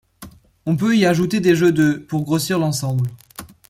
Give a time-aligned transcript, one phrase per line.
[0.65, 3.07] On peut y ajouter des jeux de pour grossir l'ensemble.